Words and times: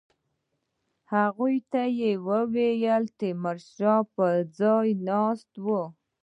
هغوی 1.13 1.55
ته 1.71 1.81
یې 1.99 2.11
وویل 2.27 3.03
تیمورشاه 3.19 4.01
به 4.15 4.29
ځای 4.59 4.89
ناستی 5.07 5.59
وي. 5.65 5.81